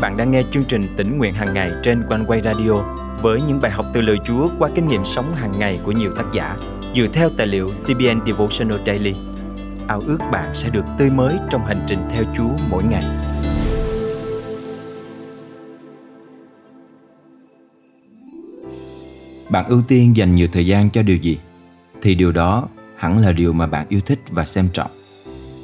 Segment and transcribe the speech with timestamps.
[0.00, 2.72] bạn đang nghe chương trình tỉnh nguyện hàng ngày trên quanh quay radio
[3.22, 6.12] với những bài học từ lời Chúa qua kinh nghiệm sống hàng ngày của nhiều
[6.16, 6.56] tác giả
[6.94, 9.14] dựa theo tài liệu CBN Devotional Daily.
[9.88, 13.04] Ao ước bạn sẽ được tươi mới trong hành trình theo Chúa mỗi ngày.
[19.50, 21.38] Bạn ưu tiên dành nhiều thời gian cho điều gì?
[22.02, 24.90] Thì điều đó hẳn là điều mà bạn yêu thích và xem trọng.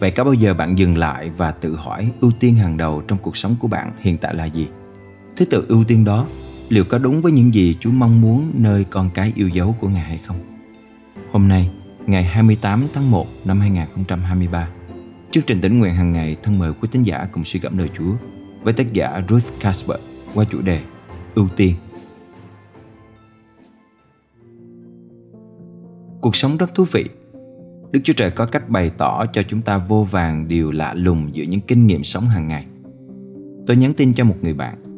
[0.00, 3.18] Vậy có bao giờ bạn dừng lại và tự hỏi ưu tiên hàng đầu trong
[3.18, 4.68] cuộc sống của bạn hiện tại là gì?
[5.36, 6.26] Thứ tự ưu tiên đó
[6.68, 9.88] liệu có đúng với những gì Chúa mong muốn nơi con cái yêu dấu của
[9.88, 10.36] Ngài hay không?
[11.32, 11.70] Hôm nay,
[12.06, 14.68] ngày 28 tháng 1 năm 2023,
[15.30, 17.88] chương trình tỉnh nguyện hàng ngày thân mời quý tín giả cùng suy gẫm lời
[17.98, 18.12] Chúa
[18.62, 20.00] với tác giả Ruth Casper
[20.34, 20.80] qua chủ đề
[21.34, 21.74] Ưu tiên.
[26.20, 27.04] Cuộc sống rất thú vị.
[27.92, 31.28] Đức Chúa Trời có cách bày tỏ cho chúng ta vô vàng điều lạ lùng
[31.32, 32.66] giữa những kinh nghiệm sống hàng ngày.
[33.66, 34.90] Tôi nhắn tin cho một người bạn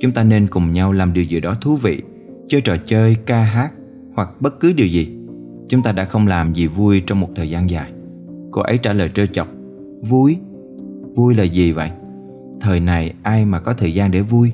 [0.00, 2.02] Chúng ta nên cùng nhau làm điều gì đó thú vị,
[2.46, 3.72] chơi trò chơi, ca hát
[4.14, 5.16] hoặc bất cứ điều gì.
[5.68, 7.92] Chúng ta đã không làm gì vui trong một thời gian dài.
[8.50, 9.48] Cô ấy trả lời trêu chọc,
[10.02, 10.36] vui?
[11.14, 11.90] Vui là gì vậy?
[12.60, 14.52] Thời này ai mà có thời gian để vui?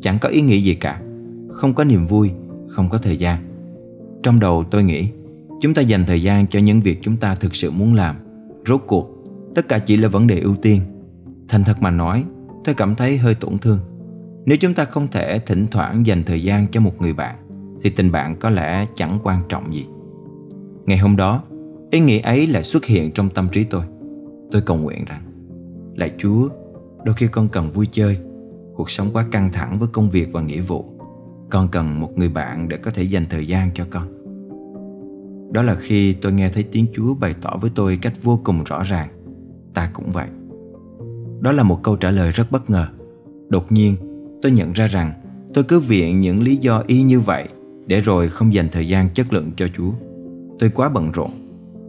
[0.00, 1.00] Chẳng có ý nghĩa gì cả.
[1.48, 2.30] Không có niềm vui,
[2.68, 3.38] không có thời gian.
[4.22, 5.08] Trong đầu tôi nghĩ,
[5.60, 8.16] chúng ta dành thời gian cho những việc chúng ta thực sự muốn làm.
[8.66, 9.08] Rốt cuộc,
[9.54, 10.80] tất cả chỉ là vấn đề ưu tiên.
[11.48, 12.24] Thành thật mà nói,
[12.64, 13.78] tôi cảm thấy hơi tổn thương.
[14.46, 17.36] Nếu chúng ta không thể thỉnh thoảng dành thời gian cho một người bạn
[17.82, 19.86] Thì tình bạn có lẽ chẳng quan trọng gì.
[20.86, 21.42] Ngày hôm đó
[21.90, 23.82] Ý nghĩ ấy lại xuất hiện trong tâm trí tôi.
[24.52, 25.22] Tôi cầu nguyện rằng
[25.96, 26.48] Lạy Chúa
[27.04, 28.18] Đôi khi con cần vui chơi
[28.74, 30.84] Cuộc sống quá căng thẳng với công việc và nghĩa vụ.
[31.50, 34.15] Con cần một người bạn để có thể dành thời gian cho con.
[35.56, 38.64] Đó là khi tôi nghe thấy tiếng Chúa bày tỏ với tôi cách vô cùng
[38.64, 39.08] rõ ràng
[39.74, 40.28] Ta cũng vậy
[41.40, 42.86] Đó là một câu trả lời rất bất ngờ
[43.48, 43.96] Đột nhiên
[44.42, 45.12] tôi nhận ra rằng
[45.54, 47.48] tôi cứ viện những lý do y như vậy
[47.86, 49.90] để rồi không dành thời gian chất lượng cho Chúa.
[50.58, 51.30] Tôi quá bận rộn.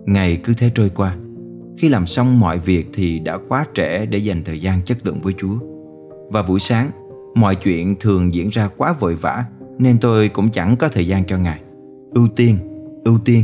[0.06, 1.16] Ngày cứ thế trôi qua.
[1.78, 5.22] Khi làm xong mọi việc thì đã quá trễ để dành thời gian chất lượng
[5.22, 5.58] với Chúa.
[6.30, 6.92] Và buổi sáng,
[7.36, 9.46] mọi chuyện thường diễn ra quá vội vã
[9.80, 11.62] nên tôi cũng chẳng có thời gian cho Ngài.
[12.14, 12.58] Ưu tiên,
[13.04, 13.44] ưu tiên.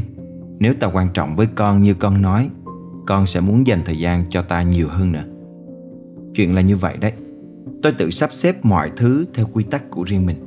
[0.64, 2.50] Nếu ta quan trọng với con như con nói,
[3.08, 5.24] con sẽ muốn dành thời gian cho ta nhiều hơn nữa.
[6.36, 7.12] Chuyện là như vậy đấy.
[7.82, 10.38] Tôi tự sắp xếp mọi thứ theo quy tắc của riêng mình.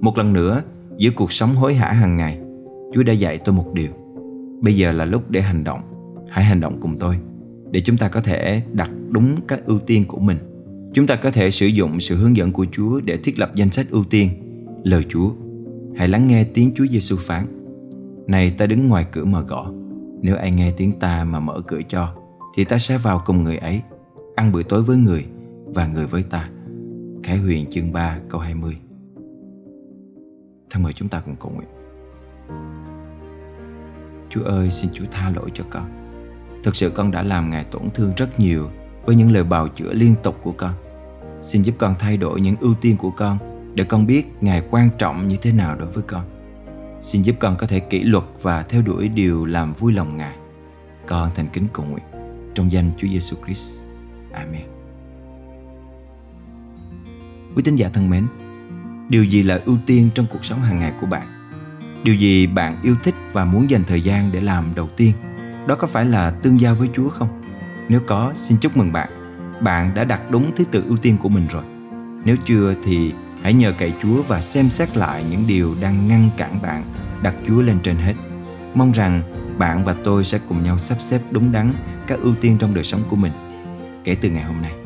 [0.00, 0.62] Một lần nữa,
[0.96, 2.38] giữa cuộc sống hối hả hàng ngày,
[2.94, 3.90] Chúa đã dạy tôi một điều.
[4.60, 5.80] Bây giờ là lúc để hành động.
[6.30, 7.16] Hãy hành động cùng tôi
[7.70, 10.38] để chúng ta có thể đặt đúng các ưu tiên của mình.
[10.94, 13.70] Chúng ta có thể sử dụng sự hướng dẫn của Chúa để thiết lập danh
[13.70, 14.28] sách ưu tiên.
[14.84, 15.30] Lời Chúa.
[15.96, 17.61] Hãy lắng nghe tiếng Chúa Giêsu phán.
[18.26, 19.72] Này ta đứng ngoài cửa mà gõ.
[20.22, 22.14] Nếu ai nghe tiếng ta mà mở cửa cho,
[22.54, 23.82] thì ta sẽ vào cùng người ấy,
[24.36, 25.26] ăn bữa tối với người
[25.64, 26.48] và người với ta.
[27.22, 28.76] Khải Huyền chương 3 câu 20
[30.70, 31.68] Thân mời chúng ta cùng cầu nguyện.
[34.30, 35.84] Chúa ơi xin Chúa tha lỗi cho con.
[36.64, 38.68] Thực sự con đã làm Ngài tổn thương rất nhiều
[39.04, 40.72] Với những lời bào chữa liên tục của con.
[41.40, 43.38] Xin giúp con thay đổi những ưu tiên của con
[43.74, 46.22] Để con biết Ngài quan trọng như thế nào đối với con.
[47.02, 50.34] Xin giúp con có thể kỷ luật và theo đuổi điều làm vui lòng Ngài
[51.06, 52.04] Con thành kính cầu nguyện
[52.54, 53.84] Trong danh Chúa Giêsu Christ.
[54.32, 54.62] Amen
[57.54, 58.26] Quý tín giả thân mến,
[59.08, 61.26] điều gì là ưu tiên trong cuộc sống hàng ngày của bạn?
[62.04, 65.12] Điều gì bạn yêu thích và muốn dành thời gian để làm đầu tiên?
[65.66, 67.42] Đó có phải là tương giao với Chúa không?
[67.88, 69.08] Nếu có, xin chúc mừng bạn.
[69.60, 71.64] Bạn đã đặt đúng thứ tự ưu tiên của mình rồi.
[72.24, 73.12] Nếu chưa thì
[73.42, 76.84] hãy nhờ cậy Chúa và xem xét lại những điều đang ngăn cản bạn,
[77.22, 78.14] đặt Chúa lên trên hết.
[78.74, 79.22] Mong rằng
[79.58, 81.72] bạn và tôi sẽ cùng nhau sắp xếp đúng đắn
[82.06, 83.32] các ưu tiên trong đời sống của mình
[84.04, 84.81] kể từ ngày hôm nay.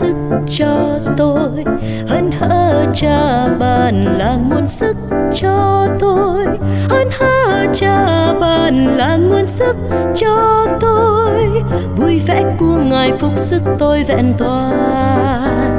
[0.00, 0.16] Sức
[0.48, 1.64] cho tôi.
[2.08, 4.96] Hân hơ cha bàn là nguồn sức
[5.34, 6.44] cho tôi.
[6.88, 9.76] Hân hơ cha bàn là nguồn sức
[10.16, 11.48] cho tôi.
[11.96, 15.70] Vui vẻ của ngài phục sức tôi vẹn toàn.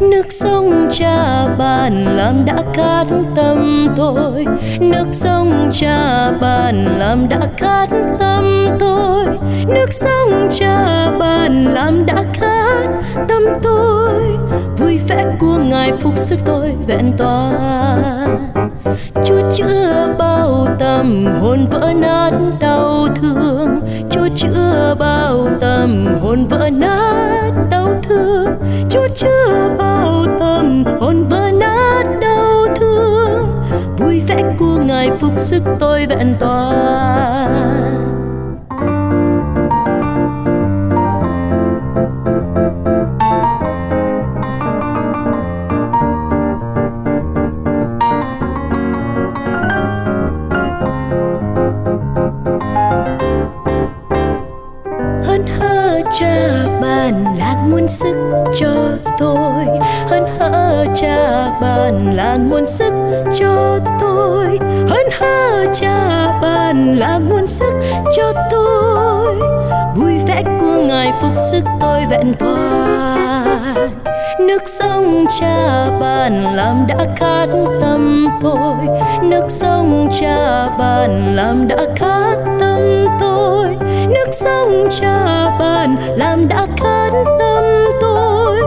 [0.00, 3.06] Nước sông cha bàn làm đã cát
[3.36, 4.46] tâm tôi.
[4.80, 9.26] Nước sông cha bàn làm đã cát tâm tôi.
[9.66, 10.99] Nước sông cha
[11.90, 12.88] lam đã khát
[13.28, 14.22] tâm tôi.
[14.78, 18.52] Vui vẻ của ngài phục sức tôi vẹn toàn.
[19.24, 23.80] Chúa chữa bao tâm hồn vỡ nát đau thương.
[24.10, 28.46] Chúa chữa bao tâm hồn vỡ nát đau thương.
[28.90, 33.46] Chúa chữa bao tâm hồn vỡ nát đau thương.
[33.98, 37.99] Vui vẻ của ngài phục sức tôi vẹn toàn.
[57.90, 58.16] Sức
[58.56, 58.74] cho
[59.18, 59.64] tôi.
[60.08, 62.92] Hân hở cha bàn là nguồn sức
[63.38, 64.58] cho tôi.
[64.88, 67.72] Hân hở cha bàn là nguồn sức
[68.16, 69.36] cho tôi.
[69.96, 73.90] Vui vẻ của ngài phục sức tôi vẹn toàn
[74.46, 77.46] nước sông cha bàn làm đã khát
[77.80, 78.76] tâm tôi.
[79.22, 83.66] Nước sông cha bàn làm đã khát tâm tôi.
[84.08, 87.64] Nước sông cha bàn làm đã khát tâm
[88.00, 88.58] tôi.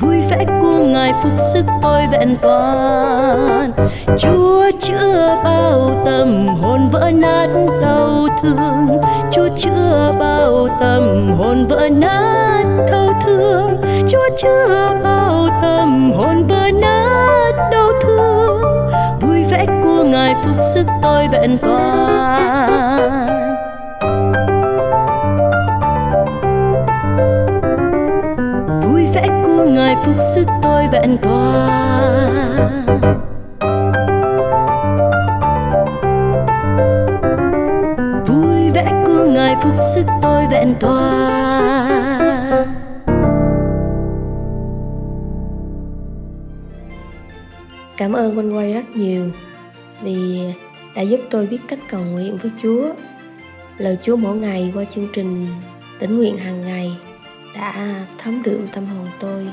[0.00, 3.72] Vui vẻ của ngài phục sức tôi vẹn toàn.
[4.18, 7.48] Chúa chữa bao tâm hồn vỡ nát
[7.82, 8.98] đau thương.
[9.92, 11.02] Chưa bao tâm
[11.38, 13.76] hồn vỡ nát đau thương.
[14.08, 18.88] Chúa chưa bao tâm hồn vỡ nát đau thương.
[19.20, 22.68] Vui vẻ của ngài phục sức tôi vẹn toàn.
[28.82, 32.82] Vui vẻ của ngài phục sức tôi vẹn toàn.
[47.96, 49.30] Cảm ơn quanh quay rất nhiều
[50.02, 50.40] vì
[50.94, 52.88] đã giúp tôi biết cách cầu nguyện với chúa
[53.78, 55.46] lời chúa mỗi ngày qua chương trình
[55.98, 56.96] tỉnh nguyện hàng ngày
[57.54, 57.86] đã
[58.18, 59.46] thấm đượm tâm hồn tôi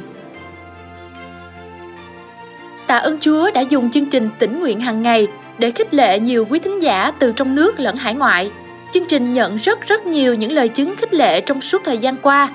[2.89, 5.27] Tạ ơn Chúa đã dùng chương trình tỉnh nguyện hàng ngày
[5.57, 8.51] để khích lệ nhiều quý thính giả từ trong nước lẫn hải ngoại.
[8.94, 12.16] Chương trình nhận rất rất nhiều những lời chứng khích lệ trong suốt thời gian
[12.22, 12.50] qua.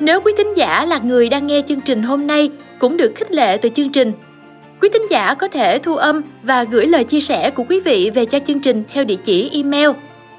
[0.00, 3.32] Nếu quý thính giả là người đang nghe chương trình hôm nay cũng được khích
[3.32, 4.12] lệ từ chương trình.
[4.80, 8.10] Quý thính giả có thể thu âm và gửi lời chia sẻ của quý vị
[8.14, 9.90] về cho chương trình theo địa chỉ email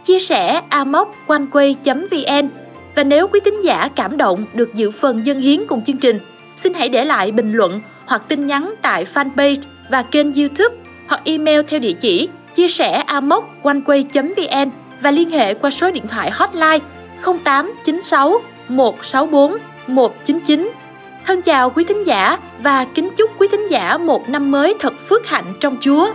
[0.05, 2.47] chia sẻ amoconeway.vn
[2.95, 6.19] và nếu quý thính giả cảm động được dự phần dân hiến cùng chương trình,
[6.57, 10.75] xin hãy để lại bình luận hoặc tin nhắn tại fanpage và kênh YouTube
[11.07, 14.69] hoặc email theo địa chỉ chia sẻ amoconeway.vn
[15.01, 16.79] và liên hệ qua số điện thoại hotline
[17.43, 19.57] 0896 164
[19.87, 20.71] 199.
[21.25, 24.93] Thân chào quý thính giả và kính chúc quý thính giả một năm mới thật
[25.09, 26.13] phước hạnh trong Chúa.